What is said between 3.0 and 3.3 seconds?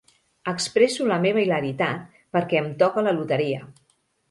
la